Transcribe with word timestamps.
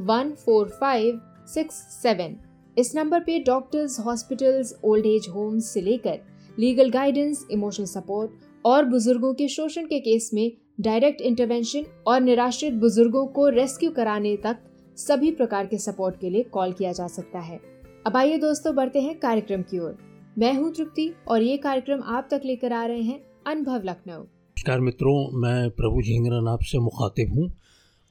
One 0.00 0.30
four 0.44 0.68
five 0.70 1.20
six 1.46 1.74
seven 1.92 2.36
इस 2.76 2.94
number 2.96 3.20
पे 3.20 3.38
doctors 3.38 3.98
hospitals 4.00 4.72
old 4.84 5.06
age 5.06 5.26
homes 5.28 5.72
से 5.74 5.80
लेकर 5.80 6.20
लीगल 6.58 6.90
गाइडेंस 6.90 7.44
इमोशनल 7.50 7.86
सपोर्ट 7.86 8.30
और 8.64 8.84
बुज़ुर्गों 8.84 9.32
के 9.34 9.48
शोषण 9.48 9.86
के 9.86 9.98
केस 10.00 10.30
में 10.34 10.50
डायरेक्ट 10.80 11.20
इंटरवेंशन 11.20 11.84
और 12.06 12.20
निराश्रित 12.20 12.74
बुज़ुर्गों 12.74 13.26
को 13.26 13.48
रेस्क्यू 13.48 13.90
कराने 13.90 14.36
तक 14.36 14.58
सभी 14.98 15.30
प्रकार 15.32 15.66
के 15.66 15.78
सपोर्ट 15.78 16.20
के 16.20 16.30
लिए 16.30 16.42
कॉल 16.52 16.72
किया 16.72 16.92
जा 16.92 17.06
सकता 17.08 17.38
है। 17.38 17.60
अब 18.06 18.16
आइए 18.16 18.38
दोस्तों 18.38 18.74
बढ़ते 18.74 19.00
हैं 19.00 19.18
कार्यक्रम 19.18 19.62
की 19.62 19.78
ओर। 19.78 19.96
मैं 20.38 20.54
हूँ 20.54 20.72
तृप्ति 20.74 21.12
और 21.28 21.42
ये 21.42 21.56
कार्यक्रम 21.58 22.02
आप 22.06 22.28
तक 22.30 22.42
लेकर 22.44 22.72
आ 22.72 22.84
रहे 22.84 23.02
हैं 23.02 23.20
अनुभव 23.46 23.82
लखनऊ। 23.84 24.20
नमस्कार 24.20 24.80
मित्रों, 24.80 25.40
मैं 25.40 25.70
प्रभु 25.70 26.02
झिंगरन 26.02 26.48
आपसे 26.48 26.78
मुखातिब 26.78 27.34
हूँ 27.34 27.52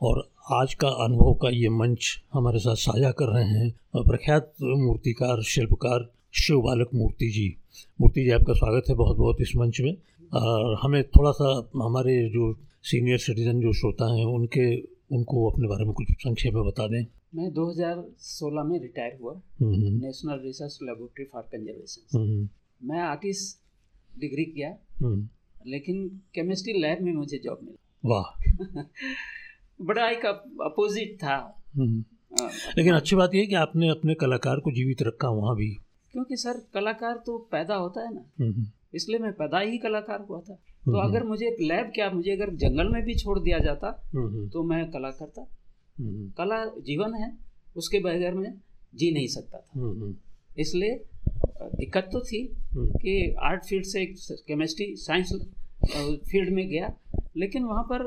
और 0.02 0.28
आज 0.52 0.74
का 0.74 0.88
अनुभव 0.88 1.34
का 1.34 1.50
ये 1.50 1.70
मंच 1.70 2.24
हमारे 2.34 2.60
साथ 2.60 2.76
साझा 2.76 3.12
कर 3.12 3.26
रहे 3.26 3.46
हैं 3.46 3.74
प्रख्यात 3.96 4.54
मूर्तिकार 4.62 5.44
शिल्पकार 5.44 6.14
शिव 6.34 6.62
बालक 6.62 6.90
मूर्ति 6.96 7.30
जी। 7.30 7.56
मूर्ति 8.02 8.24
जी 8.24 8.30
आपका 8.30 8.54
स्वागत 8.54 8.84
है 8.90 8.96
बहुत 8.96 9.18
बहुत 9.18 9.38
इस 9.42 9.56
मंच 9.56 9.82
में। 9.82 9.98
और 10.34 10.80
हमें 10.84 11.04
थोड़ा 11.04 11.32
सा 11.32 11.70
हमारे 11.76 12.30
जो 12.30 12.60
सीनियर 12.84 13.18
सिटीजन 13.18 13.62
जो 13.62 13.74
श्रोता 13.74 14.16
हैं 14.16 14.26
उनके 14.26 14.82
उनको 15.16 15.50
अपने 15.50 15.68
बारे 15.68 15.84
में 15.84 15.94
कुछ 15.94 16.08
संक्षेप 16.12 16.54
में 16.54 16.66
बता 16.66 16.88
दें। 16.88 17.06
मैं 17.36 17.54
2016 17.54 18.64
में 18.64 18.80
रिटायर 18.80 19.20
हुआ। 19.22 19.42
National 19.62 20.42
Research 20.46 20.80
Laboratory 20.84 21.26
for 21.26 21.42
Conservation 21.42 22.50
मैं 22.84 23.00
आर्टिस्ट 23.00 23.58
डिग्री 24.20 24.46
किया। 24.46 24.76
हम्म। 25.04 25.30
लेकिन 25.68 26.22
केमिस्ट्री 26.36 26.74
लैब 26.74 26.98
में 27.02 27.14
मुझे 27.14 27.38
जॉब 27.38 27.60
मिला। 27.64 28.00
वाह। 28.06 28.42
बड़ा 29.82 30.10
एक 30.10 30.26
अपोजिट 30.26 31.16
था। 31.16 31.36
हम्म। 31.78 32.04
हाँ। 32.40 32.50
लेकिन 32.78 32.94
अच्छी 32.94 33.16
बात 33.16 33.34
यह 33.36 33.42
है 33.42 33.48
कि 33.48 33.56
आपने 33.56 33.90
अपने 33.90 34.14
कलाकार 34.14 34.60
को 34.60 34.72
जीवित 34.72 35.02
रखा 35.02 35.30
वहाँ 35.30 35.56
भी। 35.56 35.70
क्योंकि 36.12 36.36
सर 36.38 36.62
कलाकार 36.74 37.24
तो 37.26 37.38
पैदा 37.52 37.76
होता 37.76 38.02
है 38.02 38.14
ना। 38.16 38.26
हम्म। 38.40 38.66
इसलिए 38.96 39.20
मैं 39.20 39.32
पैदा 39.34 39.60
ही 39.60 39.78
कलाकार 39.78 40.26
हुआ 40.30 40.40
था। 40.40 40.54
तो 40.86 40.92
हम्म। 40.92 41.10
अगर 41.10 41.24
मुझे 41.24 41.48
एक 41.48 41.58
लैब 41.62 41.92
क्या 41.96 42.10
मुझे 42.12 42.32
अगर 42.32 42.50
जंगल 42.56 42.90
में 42.90 43.04
भी 43.04 43.16
छोड़ 43.16 43.40
दिया 43.40 43.60
जाता 43.60 43.92
तो 44.16 44.64
मैं 44.64 44.90
कला 44.92 45.10
करता 45.12 45.48
कला 46.38 46.66
जीवन 46.66 47.14
है 47.14 47.38
उसके 47.78 48.00
बगैर 48.00 48.34
मैं 48.34 48.54
जी 48.96 49.12
नहीं 49.12 49.28
सकता 49.28 49.58
था। 49.58 50.14
इसलिए 50.60 51.04
दिक्कत 51.76 52.10
तो 52.14 52.20
थी 52.20 52.46
कि 52.78 53.36
आर्ट 53.42 53.66
फ़ील्ड 53.66 53.86
से 53.86 54.06
केमिस्ट्री 54.48 54.96
साइंस 54.96 55.34
फ़ील्ड 56.30 56.50
में 56.50 56.68
गया। 56.70 56.94
लेकिन 57.38 57.64
वहाँ 57.64 57.84
पर 57.84 58.02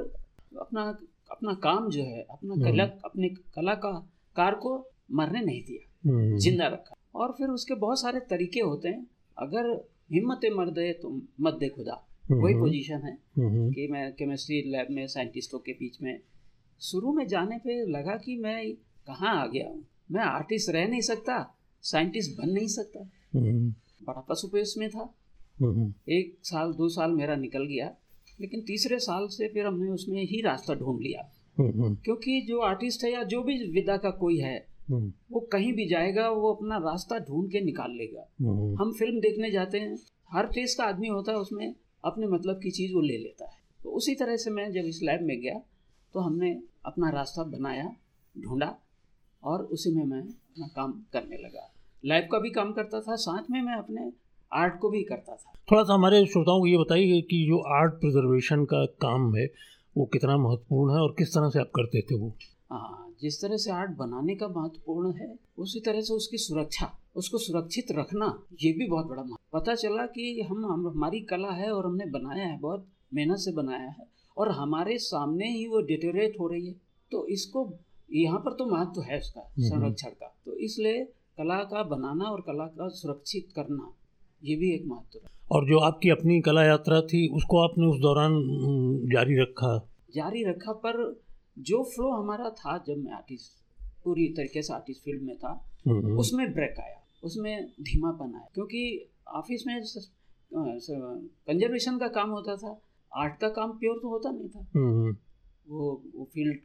अपना 0.61 0.99
अपना 1.33 1.55
काम 1.63 1.89
जो 1.91 2.03
है 2.03 2.23
अपना 2.23 2.55
हम्म। 2.55 2.65
कला 2.65 2.85
अपने 3.05 3.29
कला 3.55 3.75
का 3.75 3.93
कार 4.37 4.55
को 4.55 4.77
मरने 5.13 5.41
नहीं 5.41 5.63
दिया 5.63 6.11
हम्म। 6.11 6.37
ज़िंदा 6.39 6.67
रखा। 6.67 6.97
और 7.15 7.33
फिर 7.33 7.49
उसके 7.49 7.75
बहुत 7.75 8.01
सारे 8.01 8.21
तरीके 8.21 8.61
होते 8.61 8.89
हैं। 8.89 9.07
अगर 9.37 9.71
हिम्मत 10.13 10.41
मर 10.53 10.71
दे 10.71 10.93
तो 10.93 11.11
मत 11.41 11.55
दे 11.55 11.69
खुदा। 11.69 12.03
वही 12.31 12.55
पोजीशन 12.55 13.03
है 13.05 13.17
कि 13.39 13.87
मैं 13.91 14.13
केमिस्ट्री 14.13 14.61
लैब 14.67 14.87
में 14.91 15.07
साइंटिस्टों 15.07 15.59
के 15.59 15.73
बीच 15.73 16.01
में 16.03 16.19
शुरू 16.81 17.13
में 17.13 17.27
जाने 17.27 17.59
पे 17.59 17.75
लगा 17.87 18.17
कि 18.17 18.37
मैं 18.37 18.73
कहाँ 19.07 19.35
आ 19.43 19.47
गया 19.47 19.69
हूँ। 19.69 19.85
मैं 20.13 20.23
आर्टिस्ट 20.23 20.71
रह 20.71 20.87
नहीं 20.89 21.01
सकता 21.01 21.37
साइंटिस्ट 21.85 22.37
बन 22.39 22.51
नहीं 22.51 22.67
सकता। 22.69 23.01
बड़ा 24.07 24.21
पशुपेश 24.21 24.75
में 24.79 24.89
था। 24.91 25.13
एक 26.09 26.37
साल 26.43 26.73
दो 26.73 26.89
साल 26.89 27.11
मेरा 27.11 27.37
निकल 27.37 27.65
गया। 27.65 27.95
लेकिन 28.43 28.61
तीसरे 28.61 28.99
साल 28.99 29.27
से 29.29 29.49
फिर 29.49 29.67
हमने 29.67 29.91
उसमें 29.91 30.23
ही 30.23 30.41
रास्ता 30.41 30.75
ढूंढ 30.75 31.01
लिया। 31.01 31.31
हम्म, 31.59 31.83
हम्म। 31.83 31.95
क्योंकि 31.95 32.41
जो 32.41 32.61
आर्टिस्ट 32.61 33.05
है 33.05 33.13
या 33.13 33.23
जो 33.25 33.43
भी 33.43 33.57
विदा 33.71 33.97
का 33.97 34.11
कोई 34.11 34.39
है 34.39 34.57
हम्म। 34.89 35.13
वो 35.33 35.41
कहीं 35.53 35.73
भी 35.73 35.87
जाएगा 35.89 36.29
वो 36.31 36.53
अपना 36.53 36.77
रास्ता 36.77 37.19
ढूंढ 37.19 37.51
के 37.51 37.61
निकाल 37.61 37.91
लेगा। 37.91 38.27
हम 38.83 38.93
फ़िल्म 38.93 39.21
देखने 39.21 39.51
जाते 39.51 39.81
हैं 39.81 39.99
हर 40.33 40.47
टेस्ट 40.47 40.79
का 40.79 40.85
आदमी 40.85 41.09
होता 41.09 41.33
है 41.33 41.39
उसमें 41.39 41.75
अपने 42.05 42.27
मतलब 42.27 42.61
की 42.63 42.71
चीज़ 42.71 42.95
वो 42.95 43.01
ले 43.01 43.19
लेता 43.19 43.45
है। 43.45 43.57
तो 43.85 43.91
उसी 43.91 44.15
तरह 44.15 44.37
से 44.37 44.51
मैं 44.51 44.71
जब 44.73 44.85
इस 44.85 45.01
लैब 45.03 45.23
में 45.23 45.41
गया 45.41 45.61
तो 46.15 46.21
हमने 46.21 46.51
अपना 46.85 47.11
रास्ता 47.11 47.43
बनाया 47.43 47.95
ढूंढा 48.35 48.77
और 49.43 49.63
उसी 49.65 49.91
में 49.91 50.05
मैं 50.05 50.21
अपना 50.21 50.67
काम 50.67 50.93
करने 51.13 51.37
लगा। 51.37 51.71
लैब 52.05 52.29
का 52.33 52.39
भी 52.39 52.51
काम 52.51 52.73
करता 52.73 53.01
था 53.01 53.17
साथ 53.17 53.51
में 53.51 53.61
मैं 53.63 53.75
अपने 53.75 54.11
आर्ट 54.53 54.79
को 54.81 54.91
भी 54.91 55.03
करता 55.03 55.35
था। 55.35 55.53
थोड़ा 55.71 55.83
सा 55.83 55.95
हमारे 55.95 56.25
श्रोताओं 56.27 56.61
को 56.61 56.67
ये 56.67 56.79
बताइए 56.79 57.21
कि 57.21 57.45
जो 57.49 57.59
आर्ट 57.75 57.93
प्रिजर्वेशन 57.93 58.65
का 58.65 58.85
काम 59.03 59.35
है 59.37 59.47
वो 59.97 60.05
कितना 60.05 60.37
महत्वपूर्ण 60.37 60.95
है 60.95 61.01
और 61.01 61.15
किस 61.19 61.35
तरह 61.35 61.49
से 61.51 61.61
आप 61.61 61.71
करते 61.75 62.01
थे 62.01 62.19
वो? 62.19 62.33
हाँ 62.73 63.15
जिस 63.23 63.41
तरह 63.41 63.57
से 63.57 63.71
आर्ट 63.71 63.91
बनाने 63.97 64.35
का 64.35 64.49
महत्वपूर्ण 64.49 65.13
है 65.13 65.35
उसी 65.59 65.81
तरह 65.81 66.01
से 66.01 66.15
उसकी 66.15 66.39
सुरक्षा 66.39 66.91
उसको 67.17 67.39
सुरक्षित 67.39 67.93
रखना 67.93 68.27
ये 68.63 68.73
भी 68.73 68.87
बहुत 68.89 69.07
बड़ा 69.07 69.23
महत्व। 69.23 69.59
पता 69.59 69.75
चला 69.75 70.07
कि 70.07 70.47
हम 70.51 70.65
हम 70.67 70.87
हमारी 70.89 71.21
कला 71.21 71.51
है 71.53 71.71
और 71.71 71.87
हमने 71.87 72.07
बनाया 72.11 72.47
है 72.47 72.59
बहुत 72.59 72.87
मेहनत 73.15 73.39
से 73.39 73.53
बनाया 73.53 73.89
है 73.89 74.07
और 74.37 74.51
हमारे 74.51 74.99
सामने 74.99 75.51
ही 75.51 75.67
वो 75.67 75.81
डिटेरेट 75.81 76.39
हो 76.41 76.49
रही 76.49 76.67
है। 76.67 76.75
तो 77.13 77.27
इसको 77.27 77.71
यहाँ 78.13 78.39
पर 78.39 78.53
तो 78.53 78.67
महत्व 78.67 79.01
है 79.01 79.19
उसका 79.19 79.41
हम्म, 79.41 79.63
हम्म। 79.63 79.71
संरक्षण 79.71 80.11
का। 80.11 80.35
तो 80.45 80.57
इसलिए 80.59 81.05
कला 81.39 81.59
का 81.65 81.83
बनाना 81.83 82.25
और 82.25 82.41
कला 82.41 82.67
का 82.67 82.89
सुरक्षित 82.89 83.49
करना 83.57 83.93
ये 84.45 84.57
भी 84.57 84.75
एक 84.75 84.87
महत्व 84.87 85.21
और 85.51 85.69
जो 85.69 85.79
आपकी 85.79 86.11
अपनी 86.11 86.41
कला 86.41 86.65
यात्रा 86.65 87.01
थी 87.01 87.29
उसको 87.29 87.59
आपने 87.59 87.87
उस 87.87 88.01
दौरान 88.01 88.33
जारी 89.13 89.41
रखा? 89.41 89.89
जारी 90.15 90.45
रखा 90.45 90.73
पर 90.73 91.21
जो 91.59 91.83
फ्लो 91.83 92.11
हमारा 92.11 92.51
था 92.51 92.85
जब 92.87 92.97
मैं 92.97 93.13
आर्टिस्ट 93.13 93.63
पूरी 94.05 94.29
तरीके 94.29 94.63
से 94.63 94.75
आर्टिस्ट 94.75 95.05
फ़ील्ड 95.05 95.23
में 95.23 95.37
था 95.37 95.69
उसमें 96.19 96.53
ब्रेक 96.53 96.81
आया 96.81 97.03
उसमें 97.25 97.67
धीमापन 97.81 98.35
आया 98.35 98.49
क्योंकि 98.55 99.09
ऑफ़िस 99.29 99.65
में 99.67 99.83
कंजर्वेशन 100.55 101.99
का 101.99 102.09
काम 102.09 102.31
होता 102.31 102.57
था 102.57 102.81
आर्ट 103.17 103.39
का 103.39 103.49
काम 103.49 103.73
प्योर 103.73 103.99
तो 104.03 104.09
होता 104.09 104.31
नहीं 104.31 104.49
था। 104.49 104.67
वो 105.69 106.03
वो 106.17 106.25
फ़ील्ड 106.25 106.59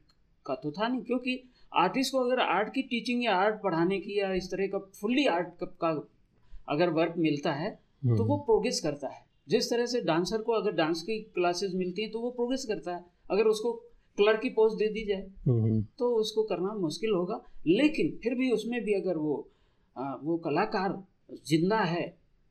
का 0.45 0.55
तो 0.55 0.71
था 0.71 0.87
नहीं 0.87 1.01
क्योंकि 1.01 1.43
आर्टिस्ट 1.75 2.11
को 2.11 2.17
अगर 2.17 2.39
आर्ट 2.39 2.73
की 2.73 2.81
टीचिंग 2.81 3.23
या 3.23 3.35
आर्ट 3.35 3.61
पढ़ाने 3.61 3.99
की 3.99 4.19
या 4.19 4.33
इस 4.33 4.47
तरह 4.51 4.67
का 4.67 4.77
फुल्ली 5.01 5.25
आर्ट 5.25 5.47
का 5.63 6.07
अगर 6.67 6.89
वर्क 6.91 7.13
मिलता 7.19 7.53
है 7.53 7.69
तो 8.07 8.23
वो 8.23 8.37
प्रोग्रेस 8.45 8.81
हम्म। 8.83 8.91
करता 8.91 9.07
है 9.09 9.25
जिस 9.47 9.69
तरह 9.69 9.85
से 9.85 10.01
डांसर 10.03 10.41
को 10.41 10.53
अगर 10.53 10.71
डांस 10.73 11.01
की 11.01 11.19
क्लासेस 11.35 11.71
मिलती 11.75 12.01
हैं 12.01 12.11
तो 12.11 12.19
वो 12.19 12.29
प्रोग्रेस 12.31 12.65
करता 12.65 12.95
है 12.95 13.03
अगर 13.31 13.47
उसको 13.47 13.73
क्लर्क 14.17 14.39
की 14.41 14.49
पोस्ट 14.51 14.77
दे 14.77 14.87
दी 14.89 15.05
जाए 15.05 15.25
हम्म। 15.47 15.81
तो 15.99 16.09
उसको 16.15 16.43
करना 16.43 16.73
मुश्किल 16.77 17.11
होगा 17.11 17.41
लेकिन 17.67 18.17
फिर 18.23 18.35
भी 18.35 18.51
उसमें 18.51 18.83
भी 18.83 18.93
अगर 18.93 19.17
वो 19.17 19.35
आ, 19.95 20.13
वो 20.15 20.37
कलाकार 20.39 21.01
ज़िंदा 21.45 21.79
है 21.85 22.05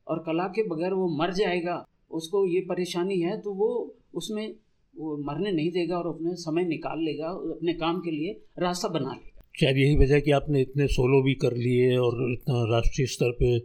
और 0.07 0.19
कला 0.19 0.47
के 0.49 0.67
बगैर 0.67 0.93
वो 0.93 1.07
मर 1.17 1.33
जाएगा 1.33 1.83
उसको 2.11 2.45
ये 2.47 2.61
परेशानी 2.69 3.19
है 3.21 3.39
तो 3.41 3.53
वो 3.53 3.69
उसमें 4.15 4.45
वो 4.93 5.15
मरने 5.23 5.51
नहीं 5.51 5.71
देगा 5.71 5.97
और 5.97 6.07
अपने 6.07 6.35
समय 6.37 6.63
निकाल 6.65 6.99
लेगा 7.01 7.29
अपने 7.51 7.73
काम 7.75 7.99
के 7.99 8.11
लिए 8.11 8.39
रास्ता 8.59 8.87
बना 8.89 9.13
लेगा 9.13 9.43
शायद 9.55 9.77
यही 9.77 9.95
वजह 9.97 10.19
कि 10.19 10.31
आपने 10.31 10.61
इतने 10.61 10.87
सोलो 10.89 11.21
भी 11.23 11.33
कर 11.35 11.55
लिए 11.57 11.95
और 11.97 12.31
इतना 12.31 12.63
राष्ट्रीय 12.71 13.07
स्तर 13.07 13.31
पे 13.31 13.57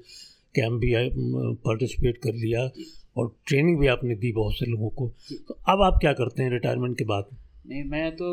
कैंप 0.55 0.81
भी 0.81 0.93
पार्टिसिपेट 1.65 2.19
कर 2.19 2.35
लिया 2.35 2.63
और 3.17 3.35
ट्रेनिंग 3.47 3.79
भी 3.79 3.87
आपने 3.87 4.15
दी 4.15 4.33
बहुत 4.33 4.55
से 4.55 4.67
लोगों 4.67 4.89
को। 4.91 5.09
तो 5.49 5.55
अब 5.69 5.83
आप 5.83 5.99
क्या 6.01 6.13
करते 6.13 6.43
हैं 6.43 6.51
रिटायरमेंट 6.51 6.97
के 6.99 7.05
बाद? 7.05 7.37
नहीं 7.67 7.83
मैं 7.85 8.11
तो 8.17 8.29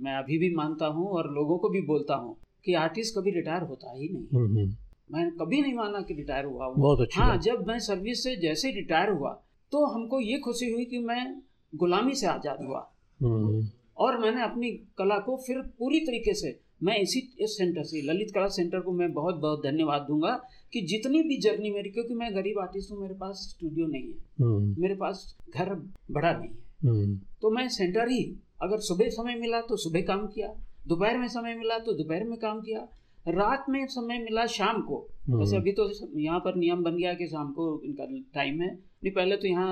मैं 0.00 0.14
अभी 0.14 0.38
भी 0.38 0.54
मानता 0.54 0.86
हूँ 0.86 1.08
और 1.10 1.30
लोगों 1.34 1.58
को 1.58 1.68
भी 1.68 1.80
बोलता 1.86 2.14
हूँ 2.16 2.36
कि 2.64 2.74
आर्टिस्ट 2.74 3.14
कभी 3.18 3.30
रिटायर 3.30 3.62
होता 3.62 3.92
ही 3.92 4.08
नहीं। 4.08 4.26
हम्म, 4.34 4.58
हम्म। 4.58 4.76
मैं 5.10 5.30
कभी 5.30 5.60
नहीं 5.62 5.74
माना 5.74 6.00
कि 6.00 6.14
रिटायर 6.14 6.44
हुआ 6.44 6.66
हूँ। 6.66 6.76
बहुत 6.76 7.00
अच्छी 7.00 7.20
हाँ 7.20 7.36
जब 7.38 7.66
मैं 7.68 7.78
सर्विस 7.78 8.22
से 8.24 8.36
जैसे 8.36 8.70
रिटायर 8.70 9.10
हुआ 9.10 9.30
तो 9.72 9.84
हमको 9.86 10.20
ये 10.20 10.38
खुशी 10.38 10.70
हुई 10.70 10.84
कि 10.84 10.98
मैं 10.98 11.24
गुलामी 11.72 12.14
से 12.14 12.26
आज़ाद 12.26 12.58
हुआ। 12.66 12.80
हम्म, 13.20 13.68
और 13.96 14.18
मैंने 14.18 14.42
अपनी 14.42 14.70
कला 14.98 15.18
को 15.18 15.36
फिर 15.46 15.60
पूरी 15.78 16.00
तरीके 16.00 16.34
से 16.34 16.50
मैं 16.80 16.96
इसी 16.98 17.20
इस 17.40 17.56
सेंटर 17.58 17.82
से 17.82 18.02
ललित 18.02 18.30
कला 18.34 18.48
सेंटर 18.52 18.80
को 18.80 18.92
मैं 18.92 19.12
बहुत 19.12 19.36
बहुत 19.36 19.62
धन्यवाद 19.62 20.02
दूँगा 20.02 20.34
कि 20.72 20.80
जितनी 20.86 21.22
भी 21.22 21.38
जर्नी 21.40 21.70
मेरी 21.70 21.90
क्योंकि 21.90 22.14
मैं 22.14 22.34
गरीब 22.34 22.58
आर्टिस्ट 22.58 22.92
हूँ 22.92 23.00
मेरे 23.00 23.14
पास 23.14 23.46
स्टूडियो 23.50 23.86
नहीं 23.86 24.02
है 24.04 24.44
हम्म। 24.44 24.82
मेरे 24.82 24.94
पास 24.94 25.24
घर 25.50 25.74
बड़ा 26.10 26.32
नहीं 26.32 26.50
है 26.50 26.88
हम्म। 26.88 27.16
तो 27.42 27.50
मैं 27.50 27.68
सेंटर 27.70 28.08
ही 28.08 28.22
अगर 28.62 28.78
सुबह 28.82 29.08
समय 29.10 29.34
मिला 29.36 29.60
तो 29.60 29.76
सुबह 29.78 30.02
काम 30.04 30.26
किया 30.26 30.54
दोपहर 30.86 31.18
में 31.18 31.28
समय 31.28 31.54
मिला 31.54 31.78
तो 31.78 31.92
दोपहर 31.94 32.24
में 32.24 32.38
काम 32.38 32.60
किया 32.60 32.86
रात 33.26 33.64
में 33.68 33.84
समय 33.88 34.18
मिला 34.18 34.46
शाम 34.48 34.80
को 34.82 34.98
हम्म। 35.26 35.38
वैसे 35.38 35.56
अभी 35.56 35.72
तो 35.72 35.90
यहाँ 36.16 36.38
पर 36.40 36.54
नियम 36.56 36.82
बन 36.82 36.96
गया 36.96 37.14
कि 37.14 37.26
शाम 37.26 37.52
को 37.52 37.70
इनका 37.84 38.04
टाइम 38.34 38.60
है 38.62 38.70
नहीं 38.70 39.12
पहले 39.12 39.36
तो 39.36 39.46
यहाँ 39.46 39.70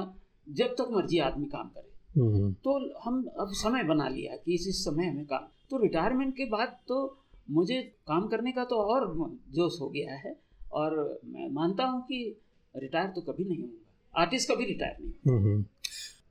जब 0.51 0.75
तक 0.75 0.89
मर्ज़ी 0.93 1.19
आदमी 1.21 1.47
काम 1.49 1.69
करे 1.69 1.95
तो 2.17 2.79
हम 3.05 3.25
अब 3.41 3.53
समय 3.55 3.83
बना 3.85 4.09
लिया 4.09 4.37
कि 4.37 4.55
इस 4.55 4.67
इस 4.69 4.85
समय 4.85 5.07
हमें 5.07 5.25
काम 5.27 5.47
तो 5.71 5.83
रिटायरमेंट 5.83 6.35
के 6.37 6.45
बाद 6.51 6.77
तो 6.89 6.99
मुझे 7.51 7.81
काम 8.09 8.27
करने 8.29 8.53
का 8.53 8.65
तो 8.65 8.77
और 8.85 9.07
जोश 9.55 9.79
हो 9.81 9.89
गया 9.89 10.15
है 10.17 10.35
और 10.73 10.97
मैं 11.25 11.49
मानता 11.53 11.85
हूँ 11.85 12.01
कि 12.03 12.19
रिटायर 12.75 13.09
तो 13.09 13.21
कभी 13.23 13.45
नहीं 13.45 13.59
होगा। 13.63 14.21
आर्टिस्ट 14.21 14.51
कभी 14.51 14.65
रिटायर 14.65 14.97
नहीं 15.01 15.13
हम्म, 15.27 15.45
हम्म। 15.45 15.65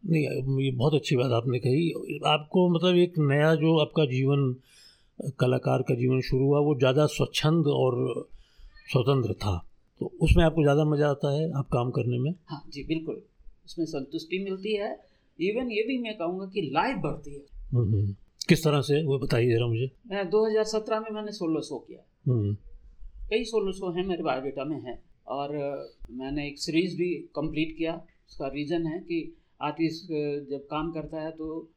नहीं 0.05 0.63
ये 0.63 0.71
बहुत 0.71 0.93
अच्छी 0.93 1.15
बात 1.15 1.31
आपने 1.31 1.59
कही। 1.59 2.19
आपको 2.27 2.67
मतलब 2.69 2.95
एक 2.95 3.13
नया 3.19 3.53
जो 3.55 3.77
आपका 3.79 4.05
जीवन 4.05 4.55
कलाकार 5.39 5.81
का 5.81 5.95
जीवन 5.95 6.21
शुरू 6.21 6.45
हुआ 6.45 6.59
वो 6.59 6.75
ज़्यादा 6.79 7.05
स्वच्छंद 7.05 7.67
और 7.67 8.27
स्वतंत्र 8.91 9.33
था। 9.33 9.57
तो 10.01 10.11
उसमें 10.21 10.43
आपको 10.45 10.61
ज़्यादा 10.61 10.85
मज़ा 10.85 11.09
आता 11.09 11.31
है 11.33 11.51
आप 11.57 11.67
काम 11.73 11.91
करने 11.91 12.17
में? 12.19 12.31
हाँ 12.47 12.63
जी 12.73 12.83
बिल्कुल। 12.83 13.21
उसमें 13.65 13.85
संतुष्टि 13.85 14.43
मिलती 14.43 14.75
है 14.75 14.93
इवन 15.39 15.71
ये 15.71 15.83
भी 15.87 15.97
मैं 15.97 16.17
कहूँगा 16.17 16.45
कि 16.45 16.61
लाइफ 16.61 16.97
बढ़ती 16.97 17.33
है। 17.33 17.41
हम्म, 17.73 18.15
किस 18.49 18.63
तरह 18.63 18.81
से? 18.81 19.03
वो 19.03 19.19
बताइए 19.19 19.51
जरा 19.55 19.67
मुझे। 19.67 19.91
मैं 20.07 20.29
2017 20.29 20.99
में 20.99 21.11
मैंने 21.11 21.31
सोलो 21.31 21.61
शो 21.61 21.79
किया। 21.79 22.31
हम्म। 22.31 22.57
कई 23.29 23.43
सोलो 23.43 23.71
शो 23.71 23.91
हैं 23.91 24.05
मेरे 24.05 24.23
बायोडेटा 24.23 24.65
में 24.65 24.81
है। 24.81 25.03
और 25.27 25.49
मैंने 26.11 26.47
एक 26.47 26.59
सीरीज़ 26.59 26.97
भी 26.97 27.15
कंप्लीट 27.15 27.77
किया। 27.77 27.93
उसका 28.29 28.47
रीज़न 28.47 28.85
है 28.85 28.99
कि 28.99 29.37
आर्टिस्ट 29.61 30.05
जब 30.49 30.67
काम 30.71 30.91
करता 30.91 31.21
है 31.21 31.31
तो 31.31 31.69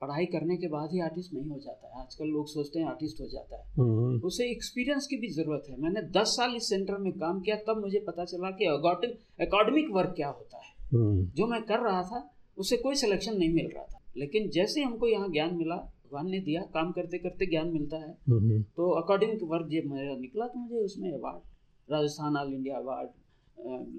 पढ़ाई 0.00 0.26
करने 0.26 0.56
के 0.56 0.68
बाद 0.68 0.88
ही 0.92 1.00
आर्टिस्ट 1.00 1.34
नहीं 1.34 1.50
हो 1.50 1.58
जाता 1.58 1.88
है। 1.88 2.04
आजकल 2.04 2.24
लोग 2.24 2.46
सोचते 2.48 2.78
हैं 2.78 2.86
आर्टिस्ट 2.86 3.20
हो 3.20 3.26
जाता 3.26 3.56
है। 3.56 3.72
हम्म। 3.72 4.20
उसे 4.20 4.50
एक्सपीरियंस 4.50 5.06
की 5.06 5.16
भी 5.16 5.28
ज़रूरत 5.28 5.62
है। 5.70 5.80
मैंने 5.80 6.02
दस 6.02 6.26
साल 6.26 6.56
इस 6.56 6.68
सेंटर 6.68 6.96
में 6.98 7.12
काम 7.12 7.40
किया। 7.40 7.56
तब 7.56 7.80
मुझे 7.80 7.98
पता 8.00 8.24
चला 8.24 8.50
कि 8.50 8.64
अकाडमिक 8.64 9.86
वर्क 9.90 10.12
क्या 10.16 10.28
होता 10.28 10.56
है। 10.56 10.74
हम्म। 10.94 11.24
जो 11.24 11.46
मैं 11.46 11.62
कर 11.62 11.78
रहा 11.78 12.02
था 12.02 12.35
उससे 12.56 12.76
कोई 12.78 12.94
सिलेक्शन 12.96 13.36
नहीं 13.36 13.52
मिल 13.54 13.70
रहा 13.74 13.84
था। 13.84 14.00
लेकिन 14.16 14.48
जैसे 14.50 14.82
हमको 14.82 15.06
यहाँ 15.08 15.28
ज्ञान 15.30 15.54
मिला 15.56 15.76
भगवान 15.76 16.28
ने 16.30 16.38
दिया 16.40 16.60
काम 16.74 16.90
करते 16.92 17.18
करते 17.18 17.46
ज्ञान 17.46 17.68
मिलता 17.70 17.96
है। 17.98 18.62
तो 18.76 18.90
अकॉर्डिंग 19.00 19.38
टू 19.40 19.46
वर्क 19.46 19.68
जब 19.68 19.90
मेरा 19.92 20.16
निकला 20.18 20.46
तो 20.46 20.58
मुझे 20.58 20.76
उसमें 20.80 21.10
award 21.12 21.92
Rajasthan 21.92 22.36
all 22.36 22.52
India 22.54 22.76
award 22.76 23.08